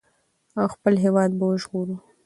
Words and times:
او 0.59 0.65
خپل 0.73 0.93
هېواد 1.03 1.31
به 1.37 1.45
وژغورو. 1.49 1.95